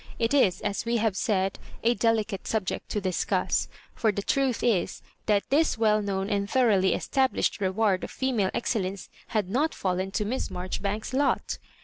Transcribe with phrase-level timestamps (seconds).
[0.17, 5.03] It is, as we have said, a delicate subject to discuss; for the truth is,
[5.27, 10.09] that this well known and thoroughly established reward of female ex cellence had not fallen
[10.13, 11.59] to Miss Marjoribanks's lot.